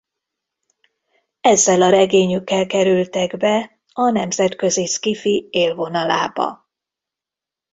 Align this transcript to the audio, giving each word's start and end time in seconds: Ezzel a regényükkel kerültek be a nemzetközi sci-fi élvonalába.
Ezzel 1.41 1.81
a 1.81 1.89
regényükkel 1.89 2.65
kerültek 2.67 3.37
be 3.37 3.81
a 3.93 4.09
nemzetközi 4.11 4.85
sci-fi 4.85 5.47
élvonalába. 5.51 6.67